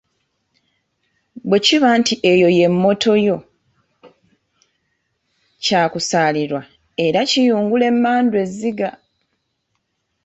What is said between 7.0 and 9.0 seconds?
era kiyungula emmandwa ezziga!